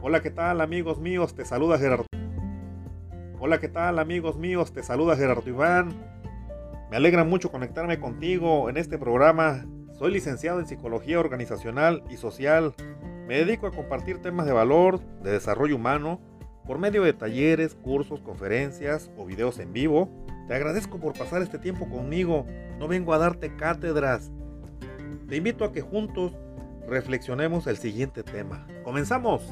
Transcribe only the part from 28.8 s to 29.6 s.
¡Comenzamos!